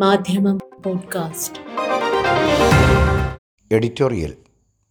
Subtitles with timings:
[0.00, 1.58] മാധ്യമം podcast.
[3.74, 4.36] Editorial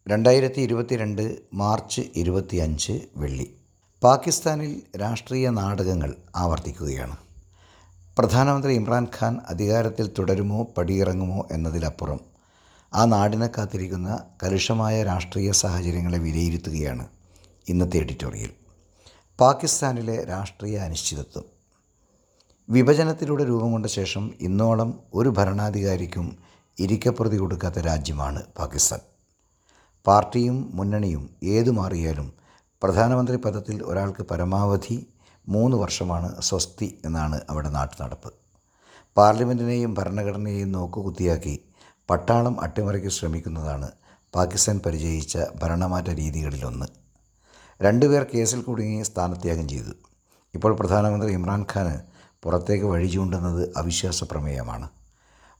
[0.07, 3.55] രണ്ടായിരത്തി ഇരുപത്തിരണ്ട് മാർച്ച് ഇരുപത്തിയഞ്ച് വെള്ളി.
[4.03, 7.17] പാകിസ്ഥാനിൽ രാഷ്ട്രീയ നാടകങ്ങൾ ആവർത്തിക്കുകയാണ്.
[8.17, 12.19] പ്രധാനമന്ത്രി ഇമ്രാൻഖാൻ അധികാരത്തിൽ തുടരുമോ പടിയിറങ്ങുമോ എന്നതിലപ്പുറം
[12.93, 17.07] ആ നാടിനെ കാത്തിരിക്കുന്ന കലുഷമായ രാഷ്ട്രീയ സാഹചര്യങ്ങളെ വിലയിരുത്തുകയാണ്
[17.67, 18.49] ഇന്നത്തെ എഡിറ്റോറിയൽ.
[19.39, 21.54] പാകിസ്ഥാനിലെ രാഷ്ട്രീയ അനിശ്ചിതത്വം.
[22.69, 26.37] വിഭജനത്തിലൂടെ രൂപം കൊണ്ട ശേഷം ഇന്നോളം ഒരു ഭരണാധികാരിക്കും
[26.79, 28.99] ഇരിക്കപ്രതി കൊടുക്കാത്ത രാജ്യമാണ് പാകിസ്ഥാൻ.
[30.05, 32.33] പാർട്ടിയും മുന്നണിയും ഏതു മാറിയാലും
[32.83, 35.07] പ്രധാനമന്ത്രി പദത്തിൽ ഒരാൾക്ക് പരമാവധി
[35.49, 38.31] മൂന്ന് വർഷമാണ് സ്വസ്തി എന്നാണ് അവിടെ നാട്ടു നടപ്പ്
[39.17, 41.55] പാർലമെന്റിനെയും ഭരണഘടനയെയും നോക്കുകുത്തിയാക്കി
[42.09, 43.89] പട്ടാളം അട്ടിമറിക്ക് ശ്രമിക്കുന്നതാണ്
[44.33, 46.87] പാകിസ്ഥാൻ പരിചയിച്ച ഭരണമാറ്റ രീതികളിലൊന്ന്.
[47.81, 49.93] രണ്ടുപേർ കേസിൽ കുടുങ്ങി സ്ഥാനത്യാഗം ചെയ്തു.
[50.53, 51.95] ഇപ്പോൾ പ്രധാനമന്ത്രി ഇമ്രാൻഖാന്
[52.45, 54.89] പുറത്തേക്ക് വഴി ചൂണ്ടുന്നത് അവിശ്വാസ പ്രമേയമാണ്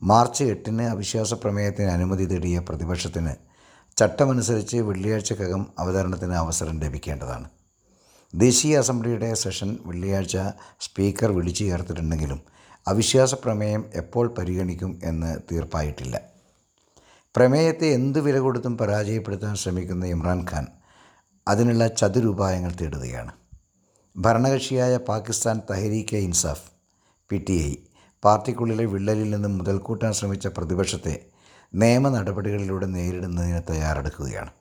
[0.03, 3.35] മാർച്ച് എട്ടിന് അവിശ്വാസ പ്രമേയത്തിന് അനുമതി തേടിയ പ്രതിപക്ഷത്തിന്
[3.97, 7.49] ചട്ടമനുസരിച്ച് വെള്ളിയാഴ്ചക്കകം അവതരണത്തിന് അവസരം ലഭിക്കേണ്ടതാണ്.
[8.35, 10.37] ദേശീയ അസംബ്ലിയുടെ സെഷൻ വെള്ളിയാഴ്ച
[10.79, 12.41] സ്പീക്കർ വിളിച്ചു ചേർത്തിട്ടുണ്ടെങ്കിലും
[12.87, 16.21] അവിശ്വാസ പ്രമേയം എപ്പോൾ പരിഗണിക്കും എന്ന് തീർപ്പായിട്ടില്ല.
[17.37, 20.67] പ്രമേയത്തെ എന്ത് വില കൊടുത്തും പരാജയപ്പെടുത്താൻ ശ്രമിക്കുന്ന ഇമ്രാൻഖാൻ
[21.47, 23.31] അതിനുള്ള ചതുരുപായങ്ങൾ തേടുകയാണ്.
[24.17, 26.74] ഭരണകക്ഷിയായ Pakistan Tehreek-e Insaf
[27.29, 27.75] P T I.
[28.23, 31.25] പാർട്ടിക്കുള്ളിലെ വിള്ളലിൽ നിന്നും മുതൽക്കൂട്ടാൻ ശ്രമിച്ച പ്രതിപക്ഷത്തെ
[31.73, 34.51] നിയമ നടപടികളിലൂടെ നേരിടുന്നതിന് തയ്യാറെടുക്കുകയാണ്.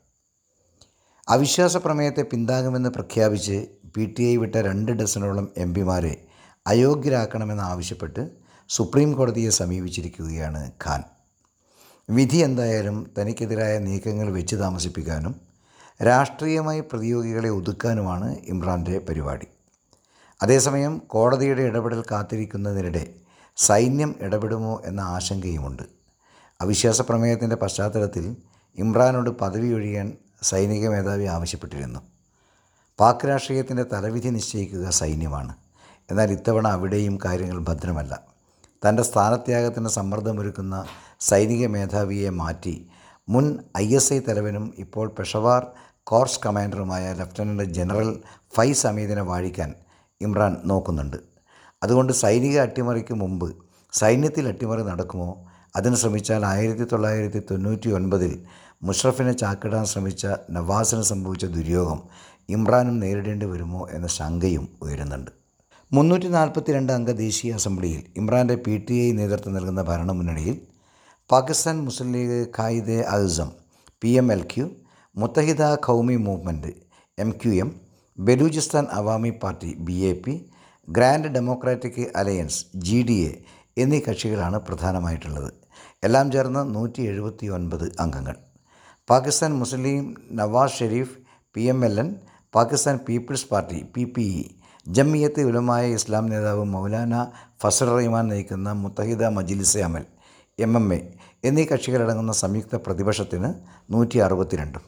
[1.29, 6.27] അവിശ്വാസ പ്രമേയത്തെ പിന്താങ്ങുമെന്ന് പ്രഖ്യാപിച്ച് പി ടി ഐ വിട്ട രണ്ട് ഡസനോളം എം പിമാരെ
[6.67, 8.31] അയോഗ്യരാക്കണമെന്നാവശ്യപ്പെട്ട്
[8.69, 11.03] സുപ്രീം കോടതിയെ സമീപിച്ചിരിക്കുകയാണ് ഖാൻ.
[12.09, 15.35] വിധി എന്തായാലും തനിക്കെതിരായ നീക്കങ്ങൾ വെച്ച് താമസിപ്പിക്കാനും
[16.03, 19.47] രാഷ്ട്രീയമായി പ്രതിയോഗികളെ ഒതുക്കാനുമാണ് ഇമ്രാന്റെ പരിപാടി.
[20.45, 23.15] അതേസമയം കോടതിയുടെ ഇടപെടൽ കാത്തിരിക്കുന്നതിനിടെ
[23.57, 25.83] സൈന്യം ഇടപെടുമോ എന്ന ആശങ്കയുമുണ്ട്.
[26.61, 28.37] അവിശ്വാസ പ്രമേയത്തിന്റെ പശ്ചാത്തലത്തിൽ
[28.79, 32.01] ഇമ്രാനോട് പദവി ഒഴിയാൻ സൈനിക മേധാവി ആവശ്യപ്പെട്ടിരുന്നു.
[33.01, 35.55] പാക് രാഷ്ട്രീയത്തിന്റെ തലവിധി നിശ്ചയിക്കുക സൈന്യമാണ്.
[36.11, 38.21] എന്നാൽ ഇത്തവണ അവിടെയും കാര്യങ്ങൾ ഭദ്രമല്ല.
[38.87, 40.85] തന്റെ സ്ഥാനത്യാഗത്തിന് സമ്മർദ്ദമൊരുക്കുന്ന
[41.21, 42.89] സൈനിക മേധാവിയെ മാറ്റി
[43.29, 45.67] മുൻ ഐ എസ് ഐ തലവനും ഇപ്പോൾ പെഷവാർ
[46.03, 48.23] കോർസ് കമാൻഡറുമായ ലഫ്റ്റനന്റ് ജനറൽ
[48.55, 49.75] ഫൈസ് അമീദിനെ വാഴിക്കാൻ
[50.21, 51.17] ഇമ്രാൻ നോക്കുന്നുണ്ട്.
[51.83, 53.55] അതുകൊണ്ട് സൈനിക അട്ടിമറിക്ക് മുമ്പ്
[53.93, 55.51] സൈന്യത്തിൽ അട്ടിമറി നടക്കുമോ?
[55.77, 58.47] അതിന് ശ്രമിച്ചാൽ ആയിരത്തി തൊള്ളായിരത്തി തൊണ്ണൂറ്റി ഒൻപതിൽ
[58.83, 62.03] മുഷറഫിനെ ചാക്കിടാൻ ശ്രമിച്ച നവാസിന് സംഭവിച്ച ദുര്യോഗം
[62.49, 65.31] ഇമ്രാനും നേരിടേണ്ടി വരുമോ എന്ന ശങ്കയും ഉയരുന്നുണ്ട്.
[65.93, 70.57] മുന്നൂറ്റി നാൽപ്പത്തി രണ്ട് അംഗ ദേശീയ അസംബ്ലിയിൽ ഇമ്രാന്റെ പി ടി ഐ നേതൃത്വം നൽകുന്ന ഭരണമുന്നണിയിൽ
[71.31, 73.51] Pakistan Muslim League Quaid-e Azam
[74.01, 74.71] P M L Q
[75.17, 76.73] Muttahida Qaumi Movement
[77.19, 77.81] M Q M
[78.19, 80.35] Balochistan Awami Party B A P
[80.89, 83.33] Grand Democratic Alliance G D A
[83.77, 85.51] എന്നീ കക്ഷികളാണ് പ്രധാനമായിട്ടുള്ളത്.
[86.03, 88.37] എല്ലാം ചേർന്ന് നൂറ്റി എഴുപത്തി ഒൻപത് അംഗങ്ങൾ.
[89.09, 90.05] Pakistan Muslim
[90.41, 91.17] Nawaz Sharif
[91.55, 92.09] P M L N
[92.55, 94.45] Pakistan Peoples Party P P E
[94.87, 97.15] Jamiat Ulema Islam നേതാവ് മൗലാന
[97.63, 100.05] ഫസൽ റഹ്മാൻ നയിക്കുന്ന Muttahida Majlis-e Amal
[100.59, 101.01] M M A
[101.45, 103.51] എന്നീ കക്ഷികളടങ്ങുന്ന സംയുക്ത പ്രതിപക്ഷത്തിന്
[103.95, 104.85] നൂറ്റി അറുപത്തിരണ്ടും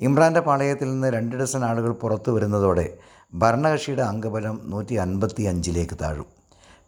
[0.00, 2.96] ഇമ്രാന്റെ പാളയത്തിൽ നിന്ന് രണ്ട് ഡസൻ ആളുകൾ പുറത്തു വരുന്നതോടെ
[3.34, 6.26] ഭരണകക്ഷിയുടെ അംഗബലം നൂറ്റി അൻപത്തി അഞ്ചിലേക്ക് താഴും.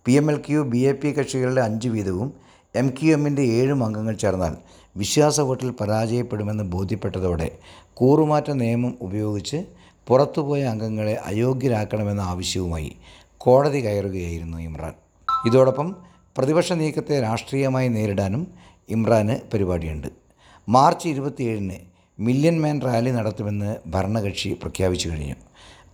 [0.04, 2.32] P M L Q B A P കക്ഷികളുടെ അഞ്ച് വീതവും
[2.74, 4.56] എം ക്യു എമ്മിന്റെ ഏഴും അംഗങ്ങൾ ചേർന്നാൽ
[4.96, 7.58] വിശ്വാസ വോട്ടിൽ പരാജയപ്പെടുമെന്ന് ബോധ്യപ്പെട്ടതോടെ
[7.94, 9.66] കൂറുമാറ്റ നിയമം ഉപയോഗിച്ച്
[10.06, 12.96] പുറത്തുപോയ അംഗങ്ങളെ അയോഗ്യരാക്കണമെന്ന ആവശ്യവുമായി
[13.38, 14.92] കോടതി കയറുകയായിരുന്നു ഇമ്രാൻ.
[15.46, 15.96] ഇതോടൊപ്പം
[16.38, 18.46] പ്രതിപക്ഷ നീക്കത്തെ രാഷ്ട്രീയമായി നേരിടാനും
[18.88, 20.08] ഇമ്രാന് പരിപാടിയുണ്ട്.
[20.68, 25.34] മാർച്ച് ഇരുപത്തിയേഴിന് മില്യൺ മാൻ റാലി നടത്തുമെന്ന് ഭരണകക്ഷി പ്രഖ്യാപിച്ചു കഴിഞ്ഞു.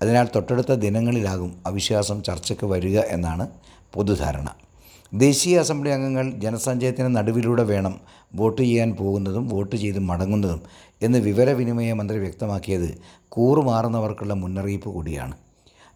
[0.02, 3.48] അതിനാൽ തൊട്ടടുത്ത ദിനങ്ങളിലാകും അവിശ്വാസം ചർച്ചയ്ക്ക് വരിക എന്നാണ്
[3.94, 4.48] പൊതുധാരണ.
[5.14, 8.00] ദേശീയ അസംബ്ലി അംഗങ്ങൾ ജനസഞ്ചയത്തിന് നടുവിലൂടെ വേണം
[8.34, 10.60] വോട്ട് ചെയ്യാൻ പോകുന്നതും വോട്ട് ചെയ്ത് മടങ്ങുന്നതും
[11.02, 15.34] എന്ന് വിവരവിനിമയ മന്ത്രി വ്യക്തമാക്കിയത് കൂറുമാറുന്നവർക്കുള്ള മുന്നറിയിപ്പ് കൂടിയാണ്.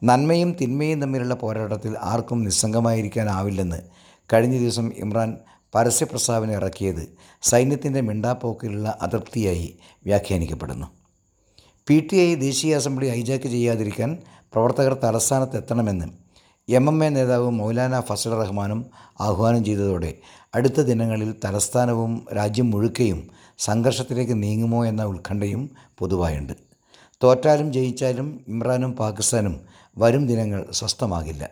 [0.04, 3.76] നന്മയും തിന്മയും തമ്മിലുള്ള പോരാട്ടത്തിൽ ആർക്കും നിസ്സംഗമായിരിക്കാനാവില്ലെന്ന്
[4.32, 5.36] കഴിഞ്ഞ ദിവസം ഇമ്രാൻ
[5.76, 10.86] പരസ്യ പ്രസ്താവന ഇറക്കിയത് സൈന്യത്തിന്റെ മിണ്ടാപ്പോക്കിലുള്ള അതൃപ്തിയായി വ്യാഖ്യാനിക്കപ്പെടുന്നു.
[11.88, 14.18] പി ടി ഐ ദേശീയ അസംബ്ലി ഹൈജാക്ക് ചെയ്യാതിരിക്കാൻ
[14.52, 16.06] പ്രവർത്തകർ തലസ്ഥാനത്തെത്തണമെന്ന്
[16.68, 18.86] എം എം എ നേതാവ് മൗലാന ഫസൽ റഹ്മാനും
[19.20, 20.14] ആഹ്വാനം ചെയ്തതോടെ
[20.54, 26.52] അടുത്ത ദിനങ്ങളിൽ തലസ്ഥാനവും രാജ്യം മുഴുക്കയും സംഘർഷത്തിലേക്ക് നീങ്ങുമോ എന്ന ഉത്കണ്ഠയും പൊതുവായുണ്ട്.
[27.22, 29.60] തോറ്റാലും ജയിച്ചാലും ഇമ്രാനും പാകിസ്ഥാനും
[29.98, 31.50] വരും ദിനങ്ങൾ സ്വസ്ഥമാകില്ല.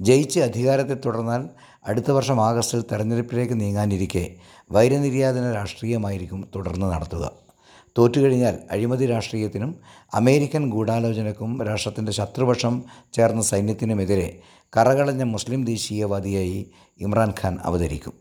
[0.00, 1.48] ജയിച്ച് അധികാരത്തെ തുടർന്നാൽ
[1.86, 4.36] അടുത്ത വർഷം ആഗസ്റ്റിൽ തെരഞ്ഞെടുപ്പിലേക്ക് നീങ്ങാനിരിക്കെ
[4.72, 7.32] വൈരനിര്യാതന രാഷ്ട്രീയമായിരിക്കും തുടർന്ന് നടത്തുക.
[7.98, 9.74] തോറ്റുകഴിഞ്ഞാൽ അഴിമതി രാഷ്ട്രീയത്തിനും
[10.14, 14.40] അമേരിക്കൻ ഗൂഢാലോചനക്കും രാഷ്ട്രത്തിന്റെ ശത്രുപക്ഷം ചേർന്ന സൈന്യത്തിനുമെതിരെ
[14.76, 18.12] കറകളഞ്ഞ മുസ്ലിം ദേശീയവാദിയായി ഇമ്രാൻഖാൻ അവതരിക്കും.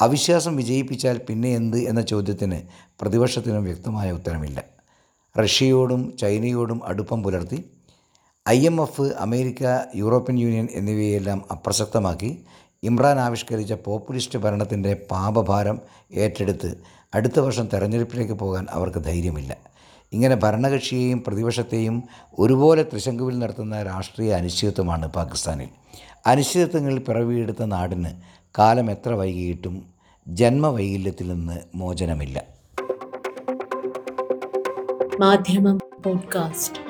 [0.00, 2.62] അവിശ്വാസം വിജയിപ്പിച്ചാൽ പിന്നെ എന്ത് എന്ന ചോദ്യത്തിന്
[3.00, 4.64] പ്രതിപക്ഷത്തിനും വ്യക്തമായ ഉത്തരമില്ല.
[5.38, 7.64] റഷ്യയോടും ചൈനയോടും അടുപ്പം പുലർത്തി
[8.48, 12.44] I M F America European union എന്നിവയെല്ലാം അപ്രസക്തമാക്കി
[12.82, 15.80] ഇമ്രാൻ ആവിഷ്കരിച്ച പോപ്പുലിസ്റ്റ് ഭരണത്തിന്റെ പാപഭാരം
[16.12, 16.78] ഏറ്റെടുത്ത്
[17.14, 19.56] അടുത്ത വർഷം തെരഞ്ഞെടുപ്പിലേക്ക് പോകാൻ അവർക്ക് ധൈര്യമില്ല.
[20.12, 22.02] ഇങ്ങനെ ഭരണകക്ഷിയെയും പ്രതിപക്ഷത്തെയും
[22.38, 25.68] ഒരുപോലെ ത്രിശങ്കുവിൽ നടത്തുന്ന രാഷ്ട്രീയ അനിശ്ചിതത്വമാണ് പാകിസ്ഥാനിൽ.
[26.26, 28.10] അനിശ്ചിതത്വങ്ങളിൽ പിറവിയെടുത്ത നാടിന്
[28.58, 29.86] കാലം എത്ര വൈകിയിട്ടും
[30.28, 32.44] ജന്മവൈകല്യത്തിൽ നിന്ന് മോചനമില്ല.
[35.20, 36.86] മാധ്യമം പോഡ്കാസ്റ്റ്.